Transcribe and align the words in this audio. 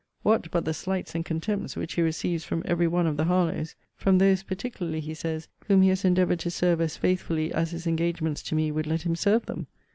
What, 0.23 0.49
but 0.49 0.65
'the 0.65 0.73
slights 0.73 1.13
and 1.13 1.23
contempts 1.23 1.75
which 1.75 1.93
he 1.93 2.01
receives 2.01 2.43
from 2.43 2.63
every 2.65 2.87
one 2.87 3.05
of 3.05 3.17
the 3.17 3.25
Harlowes; 3.25 3.75
from 3.95 4.17
those 4.17 4.41
particularly, 4.41 4.99
he 4.99 5.13
says, 5.13 5.47
whom 5.67 5.83
he 5.83 5.89
has 5.89 6.03
endeavoured 6.03 6.39
to 6.39 6.49
serve 6.49 6.81
as 6.81 6.97
faithfully 6.97 7.53
as 7.53 7.69
his 7.69 7.85
engagements 7.85 8.41
to 8.41 8.55
me 8.55 8.71
would 8.71 8.87
let 8.87 9.03
him 9.03 9.15
serve 9.15 9.45
them? 9.45 9.67